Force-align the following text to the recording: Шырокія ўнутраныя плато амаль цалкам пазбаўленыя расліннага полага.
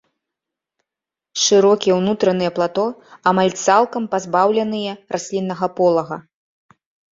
Шырокія 1.43 1.93
ўнутраныя 1.99 2.51
плато 2.57 2.85
амаль 3.33 3.53
цалкам 3.67 4.03
пазбаўленыя 4.17 4.99
расліннага 5.19 5.73
полага. 5.83 6.23